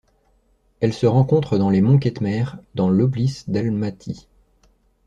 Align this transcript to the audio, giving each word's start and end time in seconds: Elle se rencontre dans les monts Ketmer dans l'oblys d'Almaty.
Elle 0.79 0.93
se 0.93 1.05
rencontre 1.05 1.59
dans 1.59 1.69
les 1.69 1.81
monts 1.83 1.99
Ketmer 1.99 2.45
dans 2.73 2.89
l'oblys 2.89 3.43
d'Almaty. 3.47 4.27